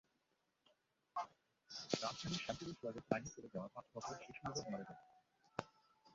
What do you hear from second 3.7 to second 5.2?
পাঁচ বছরের শিশু নীরব মারা গেছে।